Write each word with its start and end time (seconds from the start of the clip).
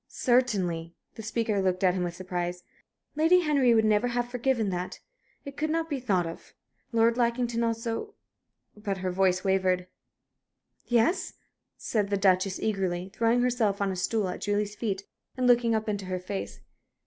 "Certainly." 0.07 0.95
The 1.13 1.21
speaker 1.21 1.61
looked 1.61 1.83
at 1.83 1.93
him 1.93 2.01
with 2.03 2.15
surprise. 2.15 2.63
"Lady 3.15 3.41
Henry 3.41 3.75
would 3.75 3.85
never 3.85 4.07
have 4.07 4.27
forgiven 4.31 4.71
that. 4.71 4.99
It 5.45 5.55
could 5.55 5.69
not 5.69 5.91
be 5.91 5.99
thought 5.99 6.25
of. 6.25 6.55
Lord 6.91 7.17
Lackington 7.17 7.63
also" 7.63 8.15
but 8.75 8.97
her 8.97 9.11
voice 9.11 9.43
wavered. 9.43 9.85
"Yes?" 10.87 11.33
said 11.77 12.09
the 12.09 12.17
Duchess, 12.17 12.59
eagerly, 12.59 13.11
throwing 13.13 13.43
herself 13.43 13.79
on 13.79 13.91
a 13.91 13.95
stool 13.95 14.27
at 14.29 14.41
Julie's 14.41 14.73
feet 14.73 15.03
and 15.37 15.45
looking 15.45 15.75
up 15.75 15.87
into 15.87 16.05
her 16.05 16.17
face. 16.19 16.61